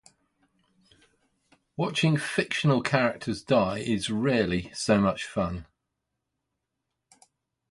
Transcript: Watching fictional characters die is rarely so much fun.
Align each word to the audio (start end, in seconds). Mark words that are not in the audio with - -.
Watching 1.77 2.17
fictional 2.17 2.81
characters 2.81 3.43
die 3.43 3.77
is 3.77 4.09
rarely 4.09 4.71
so 4.73 4.99
much 4.99 5.27
fun. 5.27 5.67